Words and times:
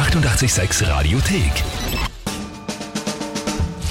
886 0.00 0.88
Radiothek. 0.88 1.52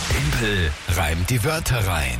Tempel 0.09 0.71
reimt 0.95 1.29
die 1.29 1.43
Wörter 1.43 1.85
rein. 1.85 2.17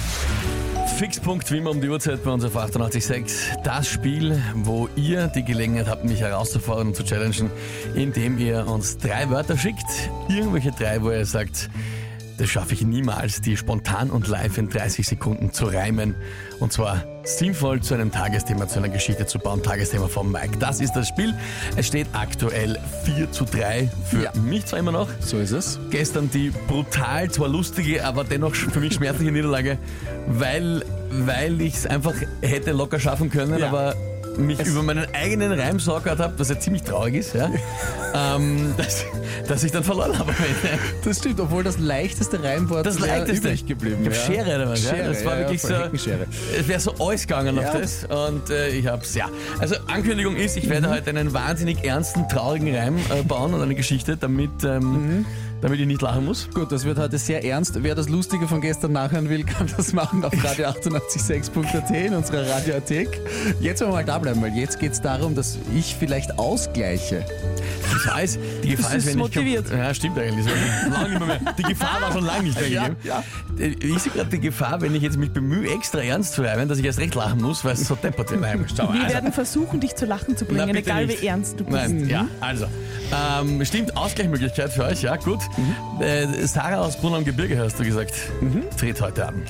Fixpunkt 1.00 1.52
wie 1.52 1.58
immer 1.58 1.72
um 1.72 1.82
die 1.82 1.90
Uhrzeit 1.90 2.24
bei 2.24 2.30
uns 2.30 2.46
auf 2.46 2.56
886. 2.56 3.58
Das 3.64 3.88
Spiel, 3.88 4.40
wo 4.54 4.88
ihr 4.96 5.26
die 5.30 5.44
Gelegenheit 5.44 5.88
habt, 5.88 6.06
mich 6.06 6.20
herauszufordern 6.20 6.90
und 6.90 6.96
zu 6.96 7.04
challengen, 7.04 7.50
indem 7.96 8.38
ihr 8.38 8.68
uns 8.68 9.00
drei 9.00 9.28
Wörter 9.32 9.58
schickt. 9.58 9.90
Irgendwelche 10.28 10.72
drei, 10.72 11.02
wo 11.02 11.10
ihr 11.10 11.26
sagt, 11.26 11.72
das 12.38 12.48
schaffe 12.48 12.76
ich 12.76 12.84
niemals, 12.84 13.42
die 13.42 13.58
spontan 13.58 14.12
und 14.12 14.28
live 14.28 14.60
in 14.60 14.70
30 14.70 15.08
Sekunden 15.08 15.52
zu 15.52 15.66
reimen. 15.66 16.14
Und 16.60 16.72
zwar 16.72 17.04
sinnvoll 17.38 17.82
zu 17.82 17.94
einem 17.94 18.12
Tagesthema, 18.12 18.68
zu 18.68 18.80
einer 18.80 18.90
Geschichte 18.90 19.26
zu 19.26 19.40
bauen. 19.40 19.62
Tagesthema 19.64 20.08
von 20.08 20.32
Mike. 20.32 20.58
Das 20.60 20.80
ist 20.82 20.94
das 20.94 21.08
Spiel. 21.08 21.34
Es 21.76 21.88
steht 21.88 22.08
aktuell 22.14 22.78
4 23.06 23.32
zu 23.32 23.46
3 23.46 23.90
für 24.06 24.24
Ja. 24.24 24.32
mich 24.42 24.66
zwar 24.66 24.80
immer 24.80 24.92
noch. 24.92 25.08
So 25.20 25.38
ist 25.38 25.52
es. 25.52 25.80
Gestern 25.92 26.30
die 26.32 26.52
brutal, 26.68 27.30
zwar 27.32 27.48
lustige, 27.50 28.06
aber 28.06 28.24
dennoch 28.24 28.56
für 28.56 28.80
mich 28.80 28.94
schmerzliche 28.94 29.32
Niederlage, 29.32 29.78
weil, 30.28 30.84
weil 31.12 31.62
ich 31.62 31.76
es 31.76 31.86
einfach 31.86 32.14
hätte 32.42 32.72
locker 32.72 33.00
schaffen 33.00 33.30
können, 33.30 33.58
Ja. 33.60 33.68
aber 33.70 33.96
mich 34.46 34.60
über 34.66 34.84
meinen 34.84 35.08
eigenen 35.14 35.52
Reim 35.60 35.80
sorgert 35.80 36.20
habe, 36.20 36.34
was 36.38 36.50
ja 36.50 36.60
ziemlich 36.60 36.84
traurig 36.84 37.16
ist, 37.16 37.36
ja, 37.36 37.50
ähm, 38.36 38.74
dass, 38.78 39.06
dass 39.48 39.64
ich 39.64 39.72
dann 39.72 39.84
verloren 39.84 40.18
habe. 40.18 40.34
Das 41.04 41.18
stimmt, 41.20 41.40
obwohl 41.40 41.64
das 41.64 41.78
leichteste 41.80 42.42
Reimwort 42.44 42.86
Das 42.86 43.00
leichteste. 43.00 43.48
übrig 43.48 43.66
geblieben. 43.66 43.98
Ich 44.02 44.08
hab 44.08 44.16
ja. 44.16 44.22
Schere 44.36 44.56
oder 44.56 44.70
was, 44.70 44.84
ja? 44.84 44.90
Schere, 44.96 45.10
Das 45.14 45.26
war 45.26 45.34
ja, 45.34 45.40
wirklich 45.42 45.62
so. 45.62 45.74
Es 46.58 46.68
wäre 46.68 46.80
so 46.80 46.94
alles 47.00 47.22
gegangen 47.22 47.56
Ja. 47.58 47.70
auf 47.70 47.80
das 47.80 48.06
und 48.06 48.50
äh, 48.50 48.70
ich 48.70 48.88
hab's, 48.88 49.16
ja. 49.16 49.28
Also 49.60 49.76
Ankündigung 49.88 50.36
ist, 50.36 50.58
ich 50.58 50.70
werde 50.70 50.90
heute 50.90 51.10
einen 51.10 51.34
wahnsinnig 51.34 51.84
ernsten, 51.84 52.28
traurigen 52.30 52.76
Reim 52.76 52.98
äh, 52.98 53.24
bauen 53.24 53.54
und 53.54 53.62
eine 53.62 53.76
Geschichte, 53.76 54.18
damit, 54.18 54.64
ähm, 54.64 55.26
damit 55.62 55.80
ich 55.80 55.88
nicht 55.88 56.02
lachen 56.02 56.26
muss. 56.26 56.50
Gut, 56.54 56.72
das 56.72 56.86
wird 56.86 56.98
heute 56.98 57.18
sehr 57.18 57.44
ernst. 57.44 57.84
Wer 57.84 57.96
das 57.96 58.10
Lustige 58.10 58.48
von 58.48 58.62
gestern 58.62 58.94
nachhören 58.94 59.30
will, 59.30 59.44
kann 59.44 59.70
das 59.76 59.94
machen 59.94 60.24
auf 60.24 60.34
radio886.at 60.34 61.92
in 61.92 62.14
unserer 62.14 62.50
Radiothek. 62.50 63.20
Jetzt 63.60 63.82
wollen 63.82 63.92
wir 63.92 63.96
mal 63.96 64.06
da 64.06 64.18
bleiben, 64.20 64.42
weil 64.42 64.56
jetzt 64.56 64.80
geht 64.80 64.94
es 64.94 65.02
darum, 65.02 65.36
dass 65.36 65.58
ich 65.76 65.96
vielleicht 65.98 66.38
ausgleiche. 66.38 67.26
Gefahr 67.94 68.22
ist, 68.24 68.40
die 68.64 68.70
Gefahr 68.70 68.96
ist, 68.96 69.06
ist 69.06 69.12
wenn 69.12 69.18
motiviert. 69.20 69.66
ich... 69.68 69.74
Ja, 69.74 69.94
stimmt 69.94 70.18
eigentlich. 70.18 70.46
Lange 70.92 71.10
nicht 71.10 71.26
mehr. 71.28 71.40
Die 71.58 71.64
Gefahr 71.64 72.02
war 72.02 72.12
schon 72.12 72.26
lange 72.26 72.44
nicht 72.44 72.60
mehr 72.60 72.70
Ja, 72.70 72.90
ja. 73.04 73.24
Ich 73.58 74.00
sehe 74.04 74.12
gerade 74.14 74.30
die 74.30 74.40
Gefahr, 74.40 74.80
wenn 74.82 74.96
ich 74.96 75.04
jetzt 75.04 75.18
mich 75.18 75.32
bemühe, 75.32 75.70
extra 75.74 76.00
ernst 76.02 76.34
zu 76.34 76.44
reimen, 76.44 76.70
dass 76.70 76.78
ich 76.78 76.86
erst 76.86 77.00
recht 77.00 77.16
lachen 77.16 77.42
muss, 77.42 77.66
weil 77.66 77.74
es 77.74 77.88
so 77.88 77.96
deppert 77.96 78.30
schau, 78.30 78.38
Wir 78.94 79.02
also- 79.04 79.14
werden 79.14 79.34
versuchen, 79.34 79.80
dich 79.80 79.96
zu 79.96 80.06
lachen 80.06 80.38
zu 80.38 80.46
Na, 80.48 80.54
bringen, 80.66 80.74
bitte 80.76 80.90
egal 80.90 81.06
nicht. 81.08 81.22
wie 81.22 81.28
ernst 81.28 81.60
du 81.60 81.64
bist. 81.66 81.78
Nein, 81.78 82.08
ja, 82.08 82.28
also. 82.40 82.68
Ähm, 83.42 83.64
stimmt, 83.66 83.98
Ausgleichsmöglichkeit 83.98 84.72
für 84.72 84.86
euch, 84.86 85.02
ja, 85.02 85.16
gut. 85.16 85.40
Äh, 86.00 86.28
Sarah 86.46 86.80
aus 86.82 86.98
Brunn 86.98 87.14
am 87.16 87.26
Gebirge, 87.26 87.58
hast 87.60 87.80
du 87.80 87.84
gesagt, 87.84 88.14
tritt 88.78 89.02
heute 89.02 89.28
an. 89.28 89.42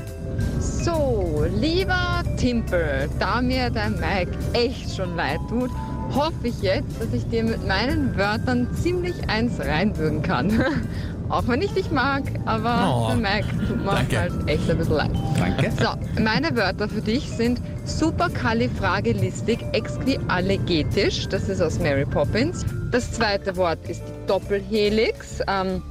So, 0.59 1.45
lieber 1.59 2.23
Timpel, 2.37 3.09
da 3.19 3.41
mir 3.41 3.69
dein 3.69 3.93
Mike 3.99 4.31
echt 4.53 4.95
schon 4.95 5.15
leid 5.15 5.39
tut, 5.49 5.69
hoffe 6.15 6.33
ich 6.43 6.61
jetzt, 6.61 6.99
dass 6.99 7.13
ich 7.13 7.27
dir 7.29 7.43
mit 7.43 7.67
meinen 7.67 8.15
Wörtern 8.17 8.67
ziemlich 8.81 9.15
eins 9.29 9.59
reinwürgen 9.59 10.21
kann. 10.21 10.63
Auch 11.29 11.47
wenn 11.47 11.61
ich 11.61 11.71
dich 11.73 11.91
mag, 11.91 12.23
aber 12.45 12.91
Oh, 12.91 13.07
der 13.09 13.17
Mike 13.17 13.47
tut 13.67 13.85
mir 13.85 13.91
danke. 13.91 14.19
halt 14.19 14.33
echt 14.47 14.67
ein 14.67 14.77
bisschen 14.79 14.95
leid. 14.95 15.11
Danke. 15.37 15.71
So, 15.79 16.21
meine 16.23 16.55
Wörter 16.55 16.89
für 16.89 17.01
dich 17.01 17.29
sind 17.29 17.61
superkalifragilistik 17.85 19.59
exquialegetisch, 19.73 21.27
das 21.29 21.47
ist 21.47 21.61
aus 21.61 21.77
Mary 21.79 22.05
Poppins. 22.05 22.65
Das 22.91 23.11
zweite 23.11 23.55
Wort 23.57 23.77
ist 23.87 24.01
die 24.01 24.27
Doppelhelix, 24.27 25.41
ähm, 25.47 25.83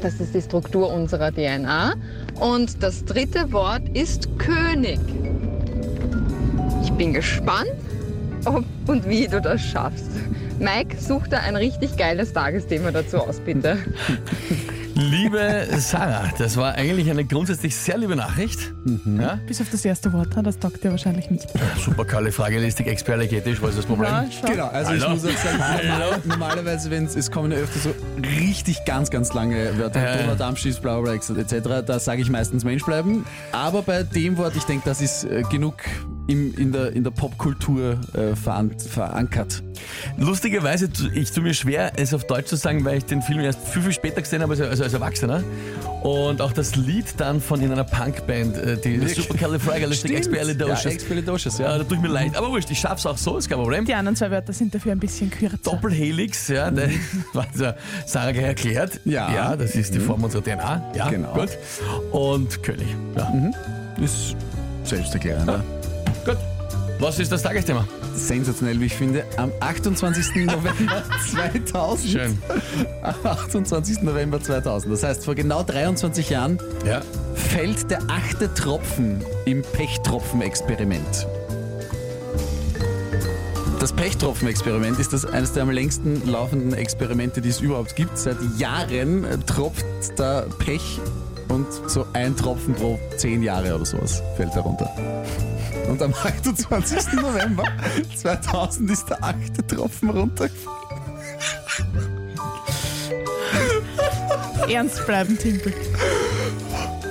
das 0.00 0.20
ist 0.20 0.34
die 0.34 0.42
Struktur 0.42 0.92
unserer 0.92 1.32
DNA. 1.32 1.94
Und 2.40 2.82
das 2.82 3.04
dritte 3.04 3.52
Wort 3.52 3.82
ist 3.94 4.28
König. 4.38 5.00
Ich 6.82 6.92
bin 6.92 7.12
gespannt, 7.12 7.72
ob 8.44 8.64
und 8.86 9.08
wie 9.08 9.26
du 9.26 9.40
das 9.40 9.60
schaffst. 9.60 10.10
Mike, 10.58 10.96
such 10.98 11.28
da 11.28 11.38
ein 11.38 11.56
richtig 11.56 11.96
geiles 11.96 12.32
Tagesthema 12.32 12.90
dazu 12.90 13.18
aus, 13.18 13.40
bitte. 13.40 13.78
Liebe 14.98 15.64
Sarah, 15.78 16.28
das 16.38 16.56
war 16.56 16.74
eigentlich 16.74 17.08
eine 17.08 17.24
grundsätzlich 17.24 17.76
sehr 17.76 17.98
liebe 17.98 18.16
Nachricht. 18.16 18.74
Ja? 19.06 19.38
Bis 19.46 19.60
auf 19.60 19.70
das 19.70 19.84
erste 19.84 20.12
Wort, 20.12 20.30
das 20.42 20.58
taugt 20.58 20.82
dir 20.82 20.90
wahrscheinlich 20.90 21.30
nicht. 21.30 21.46
Super 21.78 22.04
kalle 22.04 22.32
Fragelistik, 22.32 22.88
experlegetisch, 22.88 23.62
was 23.62 23.70
ist 23.70 23.78
das 23.78 23.86
Problem? 23.86 24.10
Ja, 24.10 24.26
schau. 24.28 24.48
Genau, 24.48 24.66
also 24.66 24.94
ich 24.94 25.00
Hallo? 25.00 25.14
muss 25.14 25.24
auch 25.24 25.30
sagen, 25.30 25.58
normal, 25.88 26.22
normalerweise, 26.24 26.90
wenn 26.90 27.04
es, 27.04 27.14
es 27.14 27.30
kommen 27.30 27.52
ja 27.52 27.58
öfter 27.58 27.78
so 27.78 27.94
richtig 28.40 28.84
ganz, 28.86 29.08
ganz 29.10 29.32
lange 29.34 29.78
Wörter, 29.78 30.02
Ja. 30.02 30.16
Donald 30.16 30.40
Trump 30.40 30.58
schießt, 30.58 30.82
bla 30.82 30.98
bla 31.00 31.12
bla, 31.16 31.42
etc., 31.42 31.86
da 31.86 32.00
sage 32.00 32.20
ich 32.20 32.28
meistens 32.28 32.64
Mensch 32.64 32.84
bleiben. 32.84 33.24
Aber 33.52 33.82
bei 33.82 34.02
dem 34.02 34.36
Wort, 34.36 34.56
ich 34.56 34.64
denke, 34.64 34.82
das 34.84 35.00
ist 35.00 35.22
äh, 35.22 35.42
genug 35.48 35.74
im, 36.28 36.54
in 36.56 36.72
der, 36.72 36.92
in 36.92 37.02
der 37.02 37.10
Popkultur 37.10 37.98
äh, 38.14 38.36
veran 38.36 38.70
verankert. 38.78 39.62
Lustigerweise, 40.18 40.88
ich 41.14 41.32
tue 41.32 41.42
mir 41.42 41.54
schwer, 41.54 41.92
es 41.96 42.12
auf 42.14 42.26
Deutsch 42.26 42.46
zu 42.46 42.56
sagen, 42.56 42.84
weil 42.84 42.98
ich 42.98 43.04
den 43.06 43.22
Film 43.22 43.40
erst 43.40 43.66
viel, 43.66 43.82
viel 43.82 43.92
später 43.92 44.20
gesehen 44.20 44.42
habe, 44.42 44.52
also, 44.52 44.64
als 44.64 44.92
Erwachsener. 44.92 45.42
Und 46.02 46.40
auch 46.40 46.52
das 46.52 46.76
Lied 46.76 47.06
dann 47.16 47.40
von 47.40 47.60
in 47.60 47.72
einer 47.72 47.84
Punkband, 47.84 48.56
äh, 48.56 48.76
die 48.76 49.00
Wirklich? 49.00 49.14
Supercalifragilisticexpialidocious. 49.16 50.84
Ja, 50.84 50.90
Expialidocious, 50.90 51.58
Ja, 51.58 51.72
ja. 51.72 51.78
da 51.78 51.84
tue 51.84 51.96
ich 51.96 52.02
mir 52.02 52.08
leid. 52.08 52.36
Aber 52.36 52.50
wurscht, 52.50 52.70
ich 52.70 52.78
schaff's 52.78 53.06
auch 53.06 53.16
so, 53.18 53.38
ist 53.38 53.48
kein 53.48 53.58
Problem. 53.58 53.84
Die 53.84 53.94
anderen 53.94 54.14
zwei 54.14 54.30
Wörter 54.30 54.52
sind 54.52 54.74
dafür 54.74 54.92
ein 54.92 55.00
bisschen 55.00 55.30
kürzer. 55.30 55.56
Doppelhelix, 55.62 56.48
ja, 56.48 56.70
was 57.32 57.46
ja 57.58 57.74
Sarah 58.06 58.32
gleich 58.32 58.44
erklärt. 58.44 59.00
Ja. 59.04 59.32
Ja, 59.32 59.56
das 59.56 59.74
ist 59.74 59.94
die 59.94 60.00
Form 60.00 60.22
unserer 60.22 60.42
DNA. 60.42 60.92
Ja, 60.94 61.08
Genau. 61.08 61.32
Gut. 61.32 61.50
Und 62.12 62.62
König. 62.62 62.88
Ja. 63.16 63.32
Ist 64.02 64.36
selbsterklärend. 64.84 65.48
Ja. 65.48 65.77
Was 67.00 67.18
ist 67.20 67.30
das 67.30 67.42
Tagesthema? 67.42 67.86
Sensationell, 68.16 68.80
wie 68.80 68.86
ich 68.86 68.94
finde. 68.94 69.24
Am 69.36 69.52
28. 69.60 70.46
November 70.46 71.04
2000. 71.30 72.10
Schön. 72.10 72.38
Am 73.02 73.14
28. 73.24 74.02
November 74.02 74.40
2000. 74.42 74.92
Das 74.92 75.02
heißt, 75.04 75.24
vor 75.24 75.34
genau 75.36 75.62
23 75.62 76.28
Jahren 76.30 76.58
Ja. 76.84 77.02
fällt 77.34 77.88
der 77.90 78.00
achte 78.08 78.52
Tropfen 78.52 79.22
im 79.44 79.62
Pechtropfen-Experiment. 79.62 81.26
Das 83.78 83.92
Pechtropfen-Experiment 83.92 84.98
ist 84.98 85.12
das 85.12 85.24
eines 85.24 85.52
der 85.52 85.62
am 85.62 85.70
längsten 85.70 86.28
laufenden 86.28 86.74
Experimente, 86.74 87.40
die 87.40 87.50
es 87.50 87.60
überhaupt 87.60 87.94
gibt. 87.94 88.18
Seit 88.18 88.36
Jahren 88.58 89.24
tropft 89.46 89.84
da 90.16 90.44
Pech 90.58 90.98
und 91.48 91.66
so 91.88 92.06
ein 92.12 92.36
Tropfen 92.36 92.74
pro 92.74 92.98
zehn 93.16 93.42
Jahre 93.42 93.74
oder 93.74 93.84
sowas 93.86 94.22
fällt 94.36 94.54
herunter. 94.54 94.90
Und 95.88 96.02
am 96.02 96.12
28. 96.12 97.12
November 97.14 97.64
2000 98.16 98.90
ist 98.90 99.08
der 99.08 99.22
achte 99.24 99.66
Tropfen 99.66 100.10
runtergefallen. 100.10 100.78
Ernst 104.68 105.06
bleiben, 105.06 105.38
Timpel. 105.38 105.72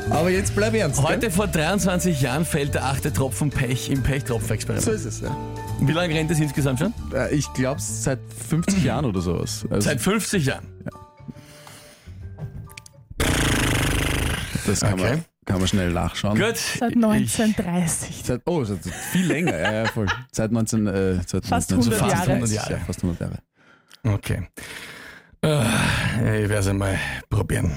Aber 0.10 0.30
jetzt 0.30 0.56
bleib 0.56 0.74
ernst. 0.76 1.00
gell? 1.02 1.10
Heute 1.10 1.32
vor 1.32 1.48
23 1.48 2.22
Jahren 2.22 2.46
fällt 2.46 2.74
der 2.76 2.86
achte 2.86 3.12
Tropfen 3.12 3.50
Pech 3.50 3.90
im 3.90 4.04
Pechtropfen-Experiment. 4.04 4.86
So 4.86 4.92
ist 4.92 5.06
es, 5.06 5.22
ja. 5.22 5.36
Wie 5.82 5.92
lange 5.92 6.14
rennt 6.14 6.32
es 6.32 6.40
insgesamt 6.40 6.80
schon? 6.80 6.94
Äh, 7.14 7.36
Ich 7.36 7.52
glaube 7.54 7.82
seit 7.82 8.20
50 8.50 8.84
Jahren 8.84 9.06
oder 9.06 9.22
sowas. 9.22 9.66
Also, 9.70 9.90
Seit 9.90 10.00
50 10.00 10.46
Jahren. 10.46 10.66
Das 14.68 14.82
kann, 14.82 14.94
Okay. 14.94 15.10
man, 15.10 15.26
kann 15.46 15.60
man 15.60 15.68
schnell 15.68 15.92
nachschauen. 15.94 16.38
Gut. 16.38 16.58
Seit 16.58 16.92
Ich, 16.92 16.96
1930. 17.04 18.22
Seit, 18.24 18.42
oh, 18.46 18.64
seit 18.64 18.80
viel 19.12 19.26
länger, 19.28 19.58
ja, 19.58 19.72
ja, 19.74 19.86
voll. 19.86 20.08
Seit 20.32 20.52
19, 20.52 20.88
äh, 20.88 21.22
seit 21.26 21.46
Fast 21.46 21.72
19, 21.72 21.94
100 21.94 22.12
Jahre. 22.12 22.32
100 22.34 22.50
Jahre. 22.52 22.72
Ja, 22.74 22.80
fast 22.86 23.04
100 23.04 23.22
Jahre. 23.22 23.40
okay. 24.16 24.48
Äh, 25.44 26.44
Ich 26.44 26.50
werde 26.50 26.56
es 26.56 26.68
einmal 26.68 27.00
probieren. 27.30 27.72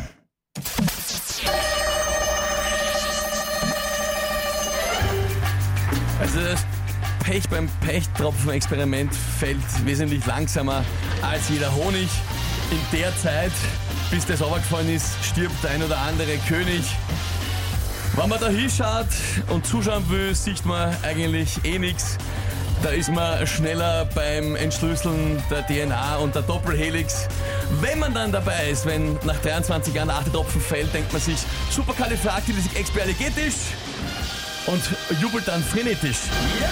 Also 6.20 6.40
das 6.40 6.64
Pech 7.24 7.48
beim 7.48 7.68
Pechtropfen-Experiment 7.84 9.14
fällt 9.14 9.58
wesentlich 9.84 10.24
langsamer 10.26 10.84
als 11.22 11.48
jeder 11.48 11.74
Honig. 11.74 12.08
In 12.70 12.98
der 12.98 13.16
Zeit, 13.16 13.52
bis 14.10 14.26
das 14.26 14.40
runtergefallen 14.40 14.94
ist, 14.94 15.12
stirbt 15.24 15.62
der 15.64 15.72
ein 15.72 15.82
oder 15.82 15.98
andere 15.98 16.36
König. 16.48 16.82
Wenn 18.14 18.28
man 18.28 18.38
da 18.38 18.48
hinschaut 18.48 19.06
und 19.48 19.66
zuschauen 19.66 20.08
will, 20.08 20.34
sieht 20.34 20.64
man 20.64 20.96
eigentlich 21.02 21.64
eh 21.64 21.78
nichts. 21.78 22.16
Da 22.82 22.90
ist 22.90 23.10
man 23.10 23.46
schneller 23.46 24.06
beim 24.14 24.54
Entschlüsseln 24.56 25.42
der 25.50 25.66
DNA 25.66 26.16
und 26.16 26.34
der 26.34 26.42
Doppelhelix. 26.42 27.28
Wenn 27.80 27.98
man 27.98 28.14
dann 28.14 28.32
dabei 28.32 28.70
ist, 28.70 28.86
wenn 28.86 29.18
nach 29.24 29.36
23 29.42 29.92
Jahren 29.92 30.08
der 30.08 30.16
achte 30.16 30.32
Tropfen 30.32 30.60
fällt, 30.60 30.94
denkt 30.94 31.12
man 31.12 31.20
sich, 31.20 31.38
superkalifragilistikexpialigetisch 31.70 33.54
und 34.66 34.82
jubelt 35.20 35.46
dann 35.46 35.62
frenetisch. 35.62 36.18
Ja! 36.60 36.68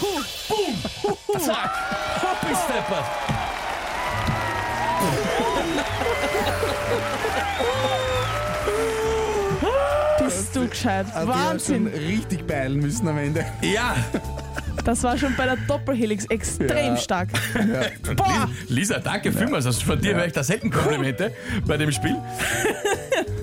Puh, 0.00 0.22
boom! 0.48 1.40
Zack! 1.40 1.72
Hopp 2.22 2.50
ist 2.50 3.31
Gescheit? 10.82 11.06
Hat 11.06 11.22
die 11.24 11.28
ja 11.28 11.34
schon 11.34 11.50
Wahnsinn. 11.50 11.86
richtig 11.86 12.46
beilen 12.46 12.78
müssen 12.80 13.08
am 13.08 13.18
Ende. 13.18 13.44
Ja, 13.62 13.94
Das 14.84 15.02
war 15.04 15.16
schon 15.16 15.34
bei 15.36 15.44
der 15.44 15.56
Doppelhelix 15.68 16.24
extrem 16.26 16.68
Ja. 16.94 16.96
stark. 16.96 17.28
Boah! 18.16 18.48
Lisa, 18.68 18.98
danke 18.98 19.30
vielmals. 19.32 19.66
Also 19.66 19.80
von 19.84 20.00
dir 20.00 20.14
höre 20.16 20.26
ich 20.26 20.32
da 20.32 20.42
selten 20.42 20.70
Komplimente 20.70 21.32
bei 21.66 21.76
dem 21.76 21.92
Spiel. 21.92 22.16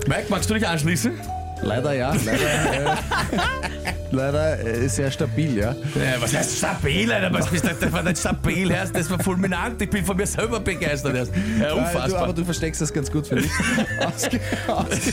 Mike, 0.06 0.24
magst 0.28 0.50
du 0.50 0.54
dich 0.54 0.66
anschließen? 0.66 1.12
Leider 1.62 1.92
ja, 1.92 2.12
leider, 2.24 2.92
äh, 2.92 2.96
leider 4.12 4.60
äh, 4.66 4.88
sehr 4.88 5.10
stabil, 5.10 5.58
ja. 5.58 5.72
Ja, 5.94 6.18
was 6.20 6.34
heißt 6.34 6.56
stabil, 6.56 7.12
Alter? 7.12 7.32
Was 7.38 7.48
bist 7.48 7.64
du, 7.64 7.68
das 7.78 7.92
war 7.92 8.02
nicht 8.02 8.16
stabil, 8.18 8.70
erst, 8.70 8.96
das 8.96 9.10
war 9.10 9.18
fulminant. 9.18 9.80
Ich 9.82 9.90
bin 9.90 10.02
von 10.04 10.16
mir 10.16 10.26
selber 10.26 10.58
begeistert. 10.58 11.14
Ja, 11.14 11.22
Äh, 11.22 11.68
Du, 11.70 11.76
unfassbar. 11.76 12.22
aber 12.24 12.32
du 12.32 12.44
versteckst 12.46 12.80
das 12.80 12.90
ganz 12.92 13.10
gut 13.12 13.26
für 13.26 13.34
mich. 13.36 13.50
Ausge, 14.06 14.40
ausge, 14.68 15.12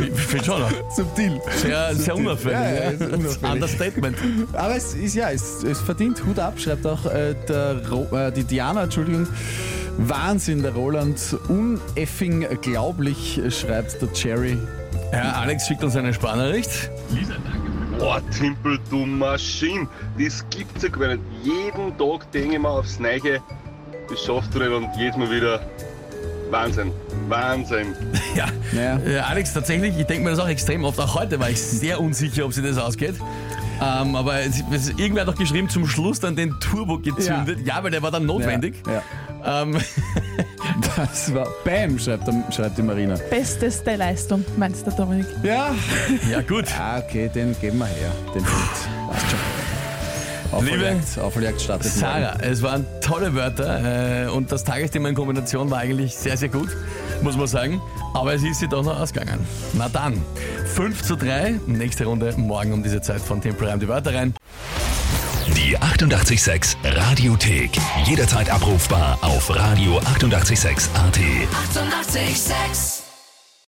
Ich 0.00 0.20
finde 0.20 0.44
schon. 0.44 0.62
subtil. 0.94 1.40
Sehr, 1.56 1.94
sehr 1.94 2.16
unauffällig. 2.16 2.58
Ja, 2.58 2.90
ja, 2.90 3.06
unauffällig. 3.14 3.52
Understatement. 3.52 4.16
Aber 4.52 4.76
es 4.76 4.94
ist 4.94 5.14
ja, 5.14 5.30
es, 5.30 5.62
es 5.62 5.80
verdient 5.80 6.24
Hut 6.24 6.38
ab, 6.38 6.58
schreibt 6.58 6.86
auch 6.86 7.06
äh, 7.06 7.34
der 7.48 7.88
Ro, 7.88 8.06
äh, 8.16 8.32
die 8.32 8.44
Diana, 8.44 8.84
Entschuldigung. 8.84 9.26
Wahnsinn, 9.98 10.62
der 10.62 10.72
Roland. 10.74 11.18
Uneffing 11.48 12.46
glaublich, 12.62 13.40
schreibt 13.50 14.00
der 14.00 14.12
Cherry. 14.12 14.58
Ja, 15.12 15.32
Alex 15.32 15.66
schickt 15.66 15.82
uns 15.82 15.96
eine 15.96 16.12
Sparnachricht. 16.14 16.90
Boah, 17.98 18.20
Timpel, 18.30 18.78
du 18.90 19.06
Maschine, 19.06 19.88
das 20.18 20.44
gibt's 20.50 20.82
ja 20.82 20.88
gar 20.88 21.08
nicht. 21.08 21.22
Jeden 21.42 21.96
Tag 21.98 22.30
denke 22.30 22.54
ich 22.54 22.62
mir 22.62 22.68
aufs 22.68 23.00
Neue, 23.00 23.40
das 24.08 24.24
schaffst 24.24 24.54
du 24.54 24.60
nicht 24.60 24.70
und 24.70 24.88
jedes 24.96 25.16
Mal 25.16 25.30
wieder 25.30 25.60
Wahnsinn, 26.50 26.92
Wahnsinn. 27.28 27.94
Ja. 28.34 28.46
Naja. 28.72 29.00
Ja, 29.04 29.22
Alex, 29.24 29.52
tatsächlich, 29.52 29.98
ich 29.98 30.06
denke 30.06 30.22
mir 30.22 30.30
das 30.30 30.38
auch 30.38 30.48
extrem 30.48 30.84
oft. 30.84 31.00
Auch 31.00 31.14
heute 31.18 31.40
war 31.40 31.50
ich 31.50 31.60
sehr 31.60 32.00
unsicher, 32.00 32.44
ob 32.44 32.52
sie 32.52 32.62
das 32.62 32.78
ausgeht. 32.78 33.14
Ähm, 33.80 34.14
aber 34.14 34.40
es, 34.40 34.62
es, 34.72 34.90
irgendwer 34.90 35.22
hat 35.22 35.28
doch 35.28 35.34
geschrieben, 35.38 35.68
zum 35.68 35.86
Schluss 35.86 36.20
dann 36.20 36.36
den 36.36 36.54
Turbo 36.60 36.98
gezündet. 36.98 37.60
Ja, 37.64 37.82
weil 37.82 37.90
der 37.90 38.02
war 38.02 38.10
dann 38.10 38.26
notwendig. 38.26 38.76
Ja, 38.86 39.62
Ähm, 39.62 39.74
ja. 39.74 39.80
Das 40.96 41.32
war 41.34 41.48
Bam, 41.64 41.98
schreibt, 41.98 42.28
schreibt 42.54 42.76
die 42.78 42.82
Marina. 42.82 43.16
Besteste 43.30 43.96
Leistung, 43.96 44.44
meinst 44.56 44.86
du, 44.86 44.90
Dominik? 44.90 45.26
Ja. 45.42 45.74
ja, 46.30 46.40
gut. 46.42 46.66
Ah, 46.78 46.98
okay, 46.98 47.28
den 47.32 47.56
geben 47.60 47.78
wir 47.78 47.86
her. 47.86 48.12
Den 48.34 48.42
Punkt. 48.42 48.97
Schon. 51.14 51.22
Aufholjagd, 51.24 51.60
startet 51.60 51.96
morgen. 51.96 52.00
Sarah, 52.00 52.38
es 52.40 52.62
waren 52.62 52.86
tolle 53.00 53.34
Wörter 53.34 54.26
äh, 54.26 54.28
und 54.28 54.52
das 54.52 54.64
Tagesthema 54.64 55.08
in 55.08 55.14
Kombination 55.14 55.70
war 55.70 55.78
eigentlich 55.78 56.14
sehr, 56.14 56.36
sehr 56.36 56.48
gut, 56.48 56.68
muss 57.22 57.36
man 57.36 57.46
sagen. 57.46 57.80
Aber 58.14 58.34
es 58.34 58.42
ist 58.42 58.60
sie 58.60 58.68
doch 58.68 58.84
noch 58.84 58.98
ausgegangen. 58.98 59.46
Na 59.74 59.88
dann, 59.88 60.22
5 60.74 61.02
zu 61.02 61.16
3, 61.16 61.60
nächste 61.66 62.06
Runde 62.06 62.32
morgen 62.36 62.72
um 62.72 62.82
diese 62.82 63.00
Zeit 63.00 63.20
von 63.20 63.40
Temple 63.40 63.68
Reim 63.68 63.80
die 63.80 63.88
Wörter 63.88 64.14
rein. 64.14 64.34
Die 65.56 65.76
886 65.76 66.76
Radiothek. 66.84 67.70
Jederzeit 68.04 68.50
abrufbar 68.50 69.18
auf 69.22 69.50
radio886.at. 69.50 70.06
886! 70.14 70.90
886 70.94 72.97